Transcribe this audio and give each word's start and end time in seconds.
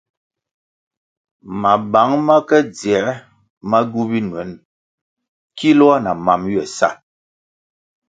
Mabang 1.61 2.13
ma 2.25 2.37
ke 2.47 2.57
dzier 2.73 3.05
ma 3.69 3.79
gywu 3.89 4.03
binuen 4.09 4.51
kiloah 5.57 5.99
na 6.03 6.11
mam 6.25 6.41
ywe 6.51 6.63
sa. 6.77 6.89